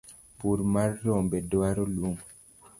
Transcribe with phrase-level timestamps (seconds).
[0.39, 2.15] pur mar rombe dwaro lum